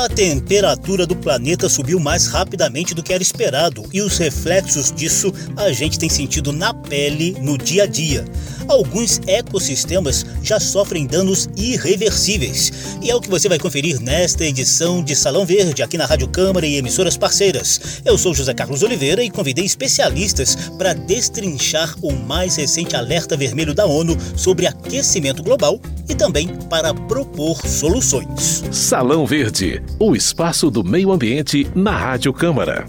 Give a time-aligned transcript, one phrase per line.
[0.00, 5.30] A temperatura do planeta subiu mais rapidamente do que era esperado e os reflexos disso
[5.54, 8.24] a gente tem sentido na pele no dia a dia.
[8.70, 12.72] Alguns ecossistemas já sofrem danos irreversíveis
[13.02, 16.28] e é o que você vai conferir nesta edição de Salão Verde aqui na Rádio
[16.28, 18.00] Câmara e emissoras parceiras.
[18.04, 23.74] Eu sou José Carlos Oliveira e convidei especialistas para destrinchar o mais recente alerta vermelho
[23.74, 28.62] da ONU sobre aquecimento global e também para propor soluções.
[28.70, 32.86] Salão Verde o espaço do meio ambiente na Rádio Câmara.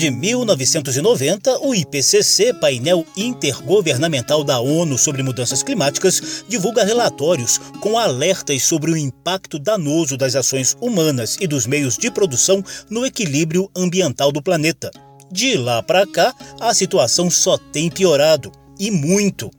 [0.00, 8.62] Desde 1990, o IPCC, painel intergovernamental da ONU sobre mudanças climáticas, divulga relatórios com alertas
[8.62, 14.32] sobre o impacto danoso das ações humanas e dos meios de produção no equilíbrio ambiental
[14.32, 14.90] do planeta.
[15.30, 19.50] De lá para cá, a situação só tem piorado e muito.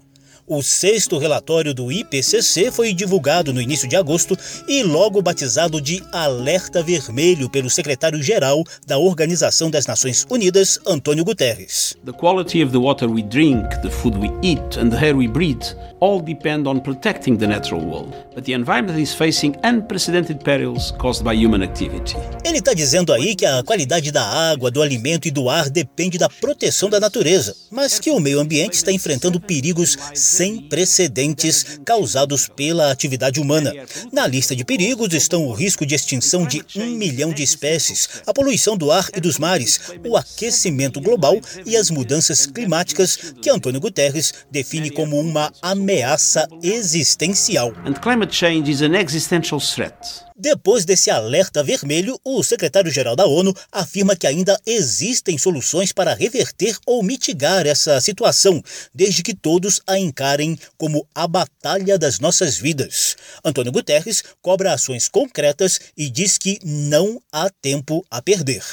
[0.54, 6.04] O sexto relatório do IPCC foi divulgado no início de agosto e logo batizado de
[6.12, 11.96] Alerta Vermelho pelo secretário-geral da Organização das Nações Unidas, Antônio Guterres.
[12.04, 15.26] The quality of the water we drink, the food we eat and the air we
[15.26, 15.64] breathe
[16.02, 21.24] all depend on protecting the natural world, but the environment is facing unprecedented perils caused
[21.24, 22.18] by human activity.
[22.44, 26.18] Ele está dizendo aí que a qualidade da água, do alimento e do ar depende
[26.18, 29.96] da proteção da natureza, mas que o meio ambiente está enfrentando perigos
[30.42, 33.72] sem precedentes causados pela atividade humana.
[34.12, 38.34] Na lista de perigos estão o risco de extinção de um milhão de espécies, a
[38.34, 43.80] poluição do ar e dos mares, o aquecimento global e as mudanças climáticas que Antônio
[43.80, 47.72] Guterres define como uma ameaça existencial.
[47.86, 50.31] And climate change is an existential threat.
[50.42, 56.76] Depois desse alerta vermelho, o secretário-geral da ONU afirma que ainda existem soluções para reverter
[56.84, 58.60] ou mitigar essa situação,
[58.92, 63.16] desde que todos a encarem como a batalha das nossas vidas.
[63.46, 68.64] Antônio Guterres cobra ações concretas e diz que não há tempo a perder.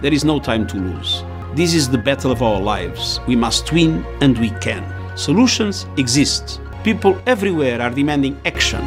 [0.00, 1.22] There is no time to lose.
[1.54, 3.20] This is the battle of our lives.
[3.28, 4.82] We must win and we can.
[5.14, 6.58] Solutions exist.
[6.82, 8.80] People everywhere are demanding action.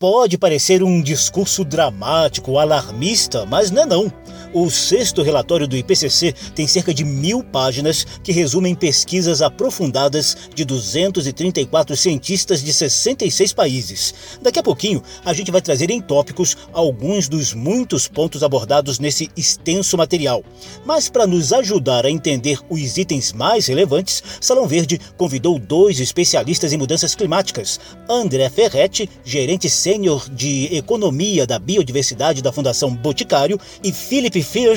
[0.00, 4.10] Pode parecer um discurso dramático, alarmista, mas não é não.
[4.52, 10.64] O sexto relatório do IPCC tem cerca de mil páginas que resumem pesquisas aprofundadas de
[10.64, 14.12] 234 cientistas de 66 países.
[14.42, 19.30] Daqui a pouquinho, a gente vai trazer em tópicos alguns dos muitos pontos abordados nesse
[19.36, 20.42] extenso material.
[20.84, 26.72] Mas para nos ajudar a entender os itens mais relevantes, Salão Verde convidou dois especialistas
[26.72, 27.78] em mudanças climáticas:
[28.08, 33.92] André Ferretti, gerente sênior de economia da biodiversidade da Fundação Boticário, e
[34.42, 34.72] Phil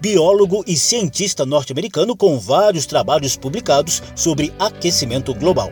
[0.00, 5.70] biólogo e cientista norte-americano com vários trabalhos publicados sobre aquecimento global.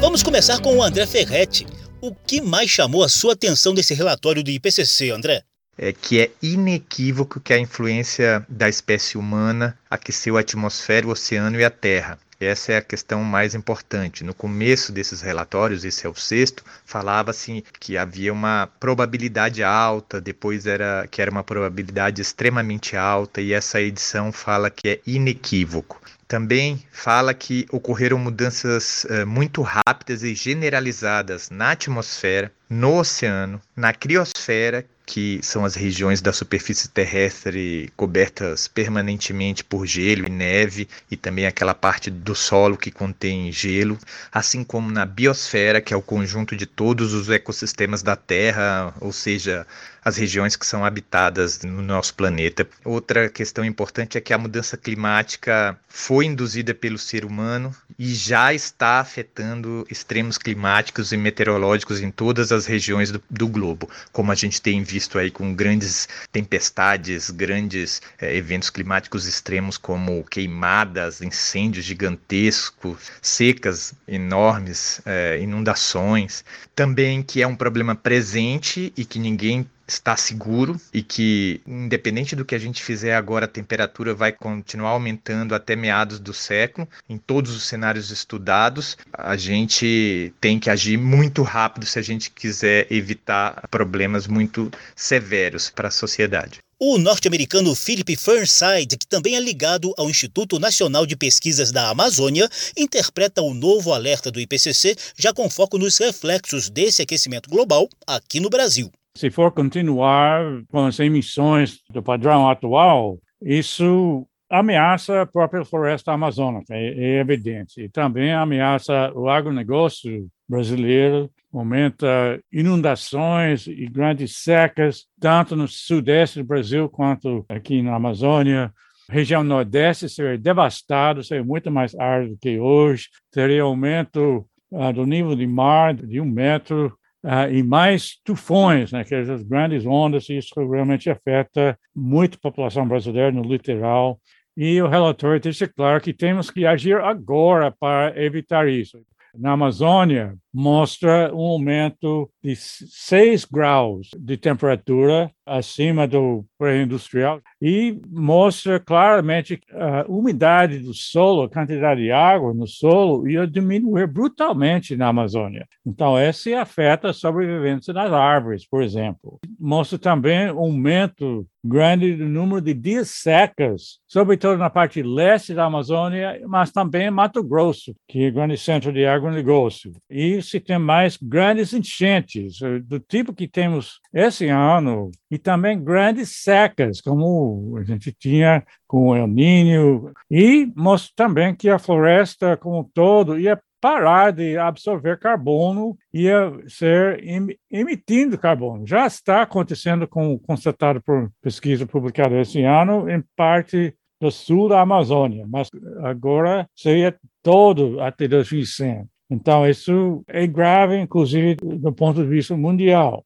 [0.00, 1.66] Vamos começar com o André Ferretti.
[2.00, 5.42] O que mais chamou a sua atenção desse relatório do IPCC, André?
[5.76, 11.60] É que é inequívoco que a influência da espécie humana aqueceu a atmosfera, o oceano
[11.60, 12.18] e a Terra.
[12.38, 14.22] Essa é a questão mais importante.
[14.22, 20.66] No começo desses relatórios, esse é o sexto, falava-se que havia uma probabilidade alta, depois
[20.66, 26.00] era que era uma probabilidade extremamente alta, e essa edição fala que é inequívoco.
[26.28, 33.92] Também fala que ocorreram mudanças uh, muito rápidas e generalizadas na atmosfera, no oceano, na
[33.92, 41.16] criosfera, que são as regiões da superfície terrestre cobertas permanentemente por gelo e neve, e
[41.16, 43.96] também aquela parte do solo que contém gelo,
[44.32, 49.12] assim como na biosfera, que é o conjunto de todos os ecossistemas da Terra, ou
[49.12, 49.64] seja,
[50.04, 52.64] as regiões que são habitadas no nosso planeta.
[52.84, 58.54] Outra questão importante é que a mudança climática foi induzida pelo ser humano e já
[58.54, 64.34] está afetando extremos climáticos e meteorológicos em todas as regiões do, do globo, como a
[64.34, 71.84] gente tem visto aí com grandes tempestades, grandes é, eventos climáticos extremos como queimadas, incêndios
[71.84, 76.44] gigantescos, secas enormes, é, inundações.
[76.74, 82.44] Também que é um problema presente e que ninguém está seguro e que, independente do
[82.44, 86.88] que a gente fizer agora, a temperatura vai continuar aumentando até meados do século.
[87.08, 92.30] Em todos os cenários estudados, a gente tem que agir muito rápido se a gente
[92.30, 96.58] quiser evitar problemas muito severos para a sociedade.
[96.78, 102.50] O norte-americano Philip Fernside, que também é ligado ao Instituto Nacional de Pesquisas da Amazônia,
[102.76, 108.40] interpreta o novo alerta do IPCC já com foco nos reflexos desse aquecimento global aqui
[108.40, 108.92] no Brasil.
[109.16, 116.74] Se for continuar com as emissões do padrão atual, isso ameaça a própria floresta amazônica,
[116.74, 117.80] é, é evidente.
[117.80, 122.06] E também ameaça o agronegócio brasileiro, aumenta
[122.52, 128.70] inundações e grandes secas, tanto no sudeste do Brasil quanto aqui na Amazônia.
[129.08, 134.92] A região nordeste seria devastada, seria muito mais árido do que hoje, teria aumento uh,
[134.92, 136.94] do nível de mar de um metro,
[137.26, 142.36] Uh, e mais tufões, né, que é as grandes ondas, e isso realmente afeta muito
[142.36, 144.20] a população brasileira no litoral.
[144.56, 148.98] E o relatório deixa claro que temos que agir agora para evitar isso.
[149.34, 158.78] Na Amazônia, mostra um aumento de 6 graus de temperatura acima do pré-industrial e mostra
[158.78, 165.08] claramente a umidade do solo, a quantidade de água no solo ia diminuir brutalmente na
[165.08, 165.66] Amazônia.
[165.84, 169.38] Então, esse afeta a sobrevivência das árvores, por exemplo.
[169.58, 175.64] Mostra também um aumento grande do número de dias secas, sobretudo na parte leste da
[175.64, 179.92] Amazônia, mas também em Mato Grosso, que é o grande centro de agronegócio.
[180.08, 185.82] E se tem mais grandes enchentes, eh, do tipo que temos esse ano, e também
[185.82, 191.78] grandes secas, como a gente tinha com o El Niño, e mostra também que a
[191.78, 197.22] floresta como um todo ia parar de absorver carbono ia ser
[197.70, 198.86] emitindo carbono.
[198.86, 204.80] Já está acontecendo, com constatado por pesquisa publicada esse ano, em parte do sul da
[204.80, 205.68] Amazônia, mas
[206.02, 209.06] agora seria todo até 2100.
[209.30, 213.24] Então, isso é grave, inclusive, do ponto de vista mundial.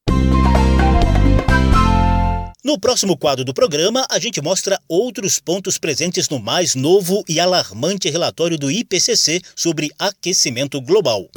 [2.63, 7.39] No próximo quadro do programa, a gente mostra outros pontos presentes no mais novo e
[7.39, 11.27] alarmante relatório do IPCC sobre aquecimento global.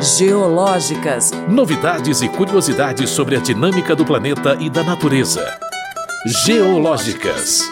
[0.00, 1.30] Geológicas.
[1.48, 5.58] Novidades e curiosidades sobre a dinâmica do planeta e da natureza.
[6.44, 7.62] Geológicas.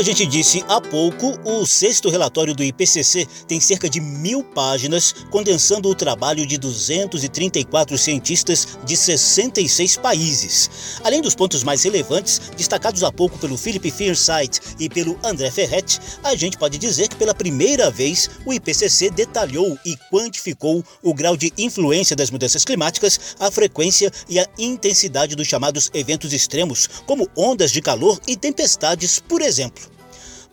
[0.00, 5.14] A gente disse há pouco, o sexto relatório do IPCC tem cerca de mil páginas,
[5.30, 10.70] condensando o trabalho de 234 cientistas de 66 países.
[11.04, 16.00] Além dos pontos mais relevantes, destacados há pouco pelo Philip Fearside e pelo André Ferretti,
[16.24, 21.36] a gente pode dizer que pela primeira vez o IPCC detalhou e quantificou o grau
[21.36, 27.28] de influência das mudanças climáticas, a frequência e a intensidade dos chamados eventos extremos, como
[27.36, 29.89] ondas de calor e tempestades, por exemplo.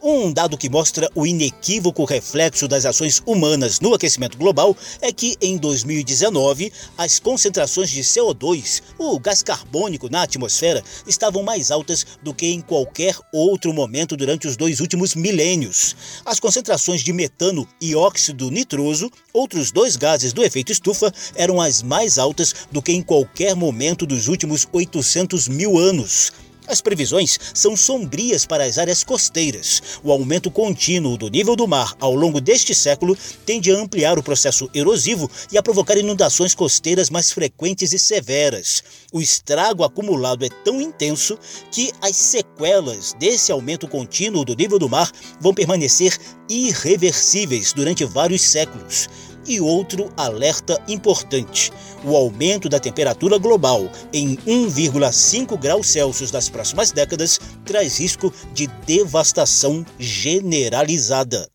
[0.02, 5.36] Um dado que mostra o inequívoco reflexo das ações humanas no aquecimento global é que,
[5.42, 12.32] em 2019, as concentrações de CO2, o gás carbônico na atmosfera, estavam mais altas do
[12.32, 15.96] que em qualquer outro momento durante os dois últimos milênios.
[16.24, 21.82] As concentrações de metano e óxido nitroso, outros dois gases do efeito estufa, eram as
[21.82, 26.32] mais altas do que em qualquer momento dos últimos 800 mil anos.
[26.68, 29.82] As previsões são sombrias para as áreas costeiras.
[30.04, 34.24] O aumento contínuo do nível do mar ao longo deste século tende a ampliar o
[34.24, 38.84] processo erosivo e a provocar inundações costeiras mais frequentes e severas.
[39.14, 41.40] O estrago acumulado é tão intenso
[41.72, 45.10] que as sequelas desse aumento contínuo do nível do mar
[45.40, 46.18] vão permanecer
[46.50, 49.08] irreversíveis durante vários séculos.
[49.48, 51.72] E outro alerta importante:
[52.04, 58.68] o aumento da temperatura global em 1,5 graus Celsius nas próximas décadas traz risco de
[58.86, 61.48] devastação generalizada.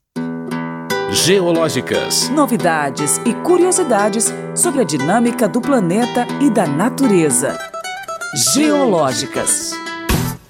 [1.13, 2.31] Geológicas.
[2.31, 7.59] Novidades e curiosidades sobre a dinâmica do planeta e da natureza.
[8.55, 9.73] Geológicas.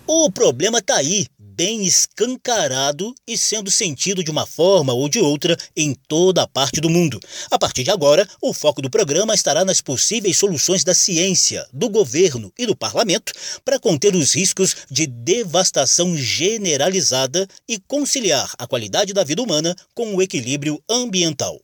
[0.06, 1.26] O problema está aí
[1.62, 6.80] bem escancarado e sendo sentido de uma forma ou de outra em toda a parte
[6.80, 7.20] do mundo.
[7.52, 11.88] A partir de agora, o foco do programa estará nas possíveis soluções da ciência, do
[11.88, 13.32] governo e do parlamento
[13.64, 20.16] para conter os riscos de devastação generalizada e conciliar a qualidade da vida humana com
[20.16, 21.60] o equilíbrio ambiental.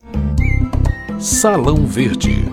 [1.19, 2.45] Salão Verde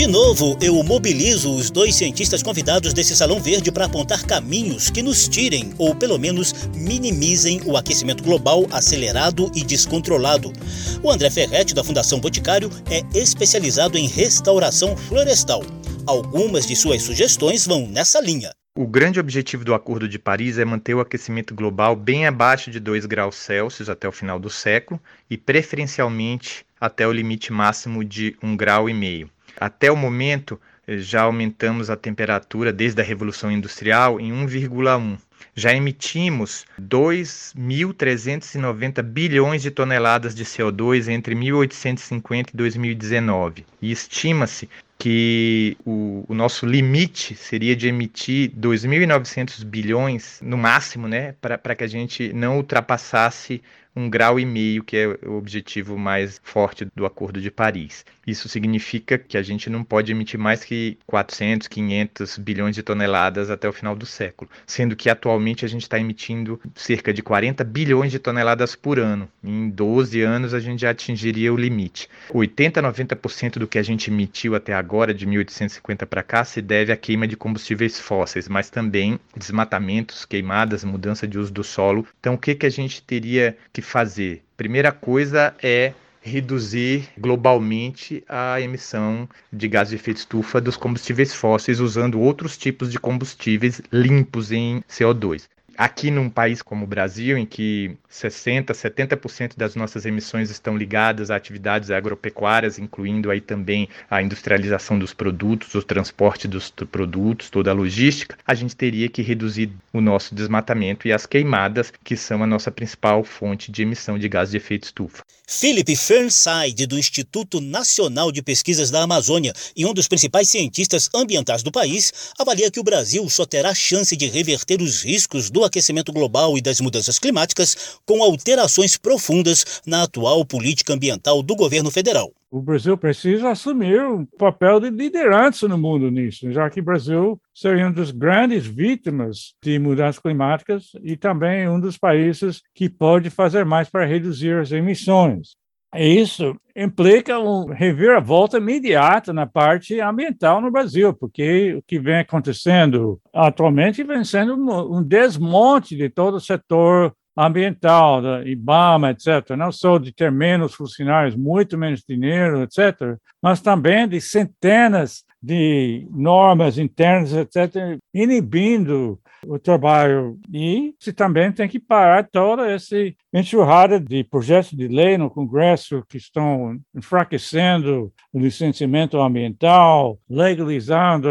[0.00, 5.02] De novo, eu mobilizo os dois cientistas convidados desse Salão Verde para apontar caminhos que
[5.02, 10.54] nos tirem, ou pelo menos minimizem, o aquecimento global acelerado e descontrolado.
[11.02, 15.62] O André Ferretti, da Fundação Boticário, é especializado em restauração florestal.
[16.06, 18.52] Algumas de suas sugestões vão nessa linha.
[18.74, 22.80] O grande objetivo do Acordo de Paris é manter o aquecimento global bem abaixo de
[22.80, 28.34] 2 graus Celsius até o final do século e, preferencialmente, até o limite máximo de
[28.42, 28.88] 1,5 grau.
[28.88, 29.30] E meio.
[29.60, 35.18] Até o momento, já aumentamos a temperatura desde a Revolução Industrial em 1,1.
[35.54, 43.66] já emitimos 2.390 bilhões de toneladas de CO2 entre 1850 e 2019.
[43.82, 44.66] E estima-se
[45.00, 51.82] que o, o, nosso limite seria de emitir 2.900 bilhões no máximo, né, para que
[51.82, 53.62] a gente não ultrapassasse
[53.94, 58.04] um grau e meio, que é o objetivo mais forte do Acordo de Paris.
[58.26, 63.50] Isso significa que a gente não pode emitir mais que 400, 500 bilhões de toneladas
[63.50, 67.64] até o final do século, sendo que atualmente a gente está emitindo cerca de 40
[67.64, 69.28] bilhões de toneladas por ano.
[69.42, 72.08] Em 12 anos a gente já atingiria o limite.
[72.32, 76.92] 80, 90% do que a gente emitiu até agora, de 1850 para cá, se deve
[76.92, 82.06] à queima de combustíveis fósseis, mas também desmatamentos, queimadas, mudança de uso do solo.
[82.18, 84.42] Então, o que, que a gente teria que fazer?
[84.56, 91.80] Primeira coisa é reduzir globalmente a emissão de gás de efeito estufa dos combustíveis fósseis
[91.80, 95.48] usando outros tipos de combustíveis limpos em CO2.
[95.80, 101.30] Aqui num país como o Brasil, em que 60, 70% das nossas emissões estão ligadas
[101.30, 107.70] a atividades agropecuárias, incluindo aí também a industrialização dos produtos, o transporte dos produtos, toda
[107.70, 112.42] a logística, a gente teria que reduzir o nosso desmatamento e as queimadas, que são
[112.42, 115.22] a nossa principal fonte de emissão de gás de efeito estufa.
[115.48, 121.62] Philip Fernside, do Instituto Nacional de Pesquisas da Amazônia e um dos principais cientistas ambientais
[121.62, 126.12] do país, avalia que o Brasil só terá chance de reverter os riscos do aquecimento
[126.12, 132.30] global e das mudanças climáticas com alterações profundas na atual política ambiental do governo federal.
[132.50, 137.40] O Brasil precisa assumir um papel de liderança no mundo nisso, já que o Brasil
[137.54, 143.30] seria um dos grandes vítimas de mudanças climáticas e também um dos países que pode
[143.30, 145.59] fazer mais para reduzir as emissões.
[145.96, 153.20] Isso implica uma reviravolta imediata na parte ambiental no Brasil, porque o que vem acontecendo
[153.34, 159.98] atualmente vem sendo um desmonte de todo o setor ambiental, da IBAMA, etc., não só
[159.98, 167.32] de ter menos funcionários, muito menos dinheiro, etc., mas também de centenas de normas internas,
[167.32, 170.38] etc., inibindo o trabalho.
[170.52, 172.96] E se também tem que parar toda essa
[173.32, 181.28] enxurrada de projetos de lei no Congresso que estão enfraquecendo o licenciamento ambiental, legalizando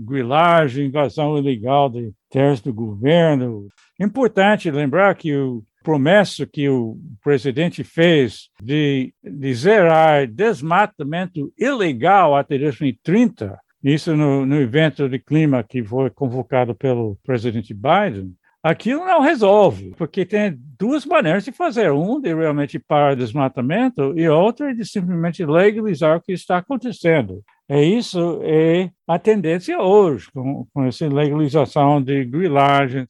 [0.00, 3.68] grilagem, invasão ilegal de terras do governo,
[4.02, 12.56] Importante lembrar que o promessa que o presidente fez de, de zerar desmatamento ilegal até
[12.56, 19.20] 2030, isso no, no evento de clima que foi convocado pelo presidente Biden, aquilo não
[19.20, 21.90] resolve, porque tem duas maneiras de fazer.
[21.90, 27.42] Um de realmente parar o desmatamento e outra de simplesmente legalizar o que está acontecendo.
[27.68, 33.06] É isso é a tendência hoje, com, com essa legalização de grilagem.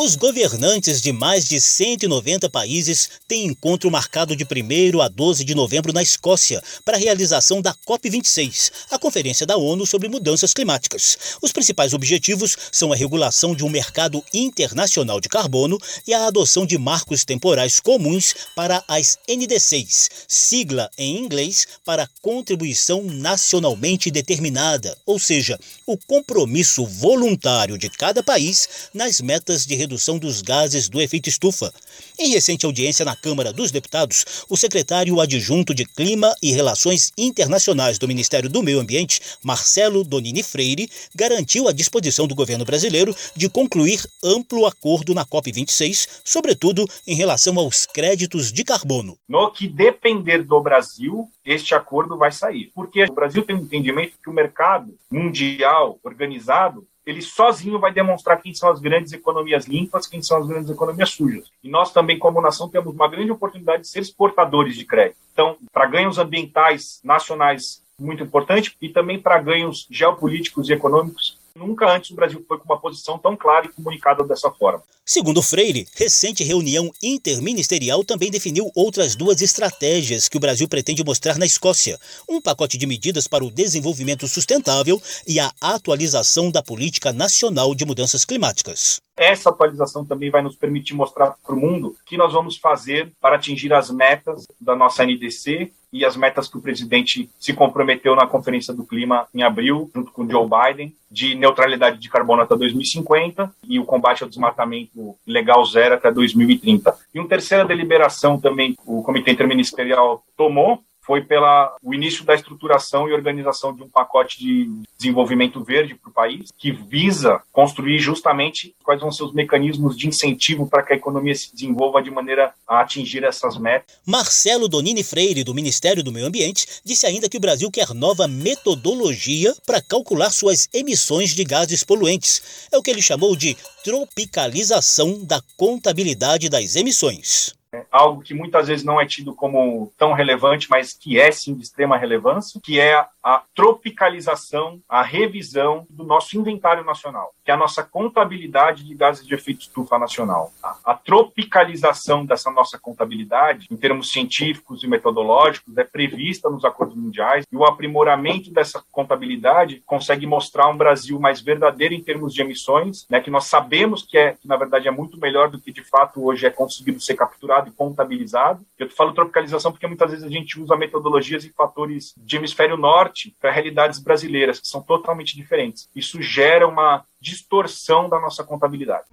[0.00, 5.56] Os governantes de mais de 190 países têm encontro marcado de 1 a 12 de
[5.56, 11.18] novembro na Escócia para a realização da COP26, a Conferência da ONU sobre Mudanças Climáticas.
[11.42, 15.76] Os principais objetivos são a regulação de um mercado internacional de carbono
[16.06, 23.02] e a adoção de marcos temporais comuns para as NDCs, sigla em inglês para Contribuição
[23.02, 30.18] Nacionalmente Determinada, ou seja, o compromisso voluntário de cada país nas metas de redução redução
[30.18, 31.72] dos gases do efeito estufa.
[32.18, 37.98] Em recente audiência na Câmara dos Deputados, o secretário adjunto de Clima e Relações Internacionais
[37.98, 43.48] do Ministério do Meio Ambiente, Marcelo Donini Freire, garantiu a disposição do governo brasileiro de
[43.48, 49.16] concluir amplo acordo na COP26, sobretudo em relação aos créditos de carbono.
[49.26, 52.70] No que depender do Brasil, este acordo vai sair.
[52.74, 58.40] Porque o Brasil tem um entendimento que o mercado mundial organizado ele sozinho vai demonstrar
[58.42, 61.50] quem são as grandes economias limpas, quem são as grandes economias sujas.
[61.64, 65.16] E nós também, como nação, temos uma grande oportunidade de ser exportadores de crédito.
[65.32, 71.92] Então, para ganhos ambientais nacionais muito importante e também para ganhos geopolíticos e econômicos Nunca
[71.92, 74.80] antes o Brasil foi com uma posição tão clara e comunicada dessa forma.
[75.04, 81.36] Segundo Freire, recente reunião interministerial também definiu outras duas estratégias que o Brasil pretende mostrar
[81.36, 81.98] na Escócia:
[82.28, 87.84] um pacote de medidas para o desenvolvimento sustentável e a atualização da Política Nacional de
[87.84, 89.00] Mudanças Climáticas.
[89.16, 93.10] Essa atualização também vai nos permitir mostrar para o mundo o que nós vamos fazer
[93.20, 98.14] para atingir as metas da nossa NDC e as metas que o presidente se comprometeu
[98.14, 102.54] na Conferência do Clima em abril, junto com Joe Biden, de neutralidade de carbono até
[102.56, 106.94] 2050 e o combate ao desmatamento legal zero até 2030.
[107.14, 113.08] E uma terceira deliberação também o Comitê Interministerial tomou foi pela o início da estruturação
[113.08, 118.74] e organização de um pacote de desenvolvimento verde para o país, que visa construir justamente
[118.84, 122.52] quais vão ser os mecanismos de incentivo para que a economia se desenvolva de maneira
[122.68, 123.96] a atingir essas metas.
[124.04, 128.28] Marcelo Donini Freire, do Ministério do Meio Ambiente, disse ainda que o Brasil quer nova
[128.28, 132.68] metodologia para calcular suas emissões de gases poluentes.
[132.70, 137.57] É o que ele chamou de tropicalização da contabilidade das emissões.
[137.90, 141.62] Algo que muitas vezes não é tido como tão relevante, mas que é sim de
[141.62, 147.56] extrema relevância, que é a tropicalização, a revisão do nosso inventário nacional, que é a
[147.56, 150.52] nossa contabilidade de gases de efeito estufa nacional.
[150.84, 157.46] A tropicalização dessa nossa contabilidade, em termos científicos e metodológicos, é prevista nos acordos mundiais
[157.50, 163.06] e o aprimoramento dessa contabilidade consegue mostrar um Brasil mais verdadeiro em termos de emissões,
[163.08, 165.82] né, que nós sabemos que é que na verdade é muito melhor do que de
[165.82, 168.62] fato hoje é conseguido ser capturado e contabilizado.
[168.78, 173.34] Eu falo tropicalização porque muitas vezes a gente usa metodologias e fatores de hemisfério norte
[173.40, 175.88] para realidades brasileiras que são totalmente diferentes.
[175.96, 177.06] Isso gera uma
[177.38, 179.06] distorção da nossa contabilidade.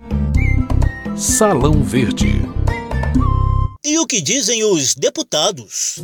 [1.15, 2.41] Salão Verde.
[3.83, 6.03] E o que dizem os deputados?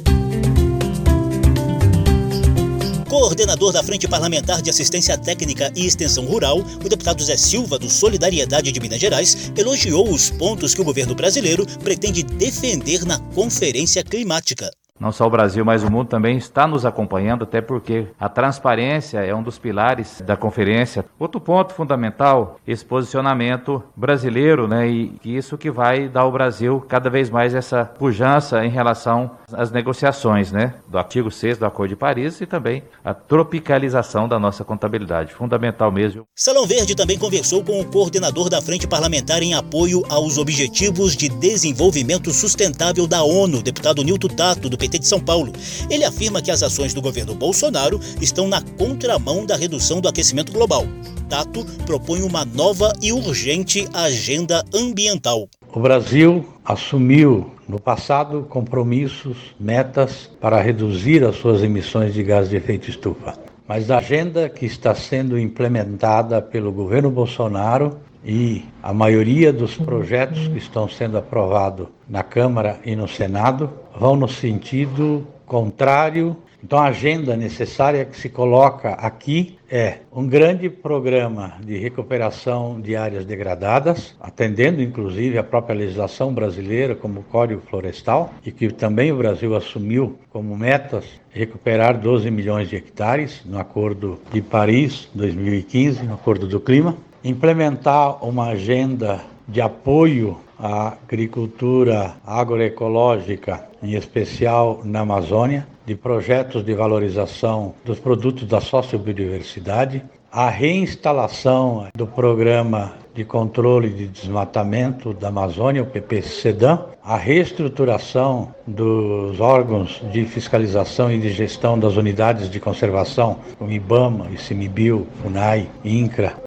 [3.10, 7.90] Coordenador da Frente Parlamentar de Assistência Técnica e Extensão Rural, o deputado Zé Silva, do
[7.90, 14.04] Solidariedade de Minas Gerais, elogiou os pontos que o governo brasileiro pretende defender na Conferência
[14.04, 14.72] Climática.
[15.02, 19.18] Não só o Brasil, mas o mundo também está nos acompanhando, até porque a transparência
[19.18, 21.04] é um dos pilares da conferência.
[21.18, 27.10] Outro ponto fundamental, esse posicionamento brasileiro, né, e isso que vai dar ao Brasil cada
[27.10, 31.96] vez mais essa pujança em relação às negociações, né, do artigo 6 do Acordo de
[31.96, 36.26] Paris e também a tropicalização da nossa contabilidade, fundamental mesmo.
[36.36, 41.28] Salão Verde também conversou com o coordenador da Frente Parlamentar em apoio aos Objetivos de
[41.28, 45.52] Desenvolvimento Sustentável da ONU, deputado Nilton Tato, do PT de São Paulo.
[45.90, 50.52] Ele afirma que as ações do governo Bolsonaro estão na contramão da redução do aquecimento
[50.52, 50.86] global.
[51.30, 55.48] Tato propõe uma nova e urgente agenda ambiental.
[55.74, 62.58] O Brasil assumiu no passado compromissos, metas para reduzir as suas emissões de gás de
[62.58, 63.34] efeito estufa.
[63.66, 70.48] Mas a agenda que está sendo implementada pelo governo Bolsonaro e a maioria dos projetos
[70.48, 76.38] que estão sendo aprovados na Câmara e no Senado vão no sentido contrário.
[76.64, 82.96] Então, a agenda necessária que se coloca aqui é um grande programa de recuperação de
[82.96, 89.12] áreas degradadas, atendendo inclusive a própria legislação brasileira, como o Código Florestal, e que também
[89.12, 96.04] o Brasil assumiu como metas recuperar 12 milhões de hectares no Acordo de Paris 2015,
[96.04, 105.02] no Acordo do Clima implementar uma agenda de apoio à agricultura agroecológica, em especial na
[105.02, 113.90] Amazônia, de projetos de valorização dos produtos da sociobiodiversidade, a reinstalação do programa de controle
[113.90, 121.78] de desmatamento da Amazônia, o PPCDAM, a reestruturação dos órgãos de fiscalização e de gestão
[121.78, 126.38] das unidades de conservação, como IBAMA, ICMBio, FUNAI, INCRA,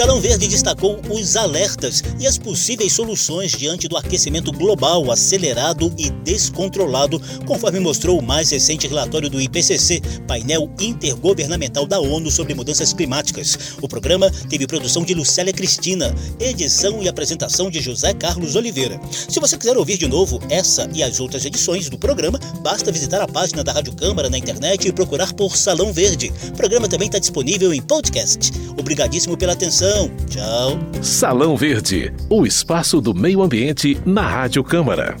[0.00, 6.08] Salão Verde destacou os alertas e as possíveis soluções diante do aquecimento global acelerado e
[6.08, 12.94] descontrolado, conforme mostrou o mais recente relatório do IPCC, painel intergovernamental da ONU sobre mudanças
[12.94, 13.76] climáticas.
[13.82, 18.98] O programa teve produção de Lucélia Cristina, edição e apresentação de José Carlos Oliveira.
[19.28, 23.20] Se você quiser ouvir de novo essa e as outras edições do programa, basta visitar
[23.20, 26.32] a página da Rádio Câmara na internet e procurar por Salão Verde.
[26.48, 28.50] O programa também está disponível em podcast.
[28.78, 30.78] Obrigadíssimo pela atenção Tchau.
[31.02, 35.16] Salão Verde, o espaço do meio ambiente na Rádio Câmara.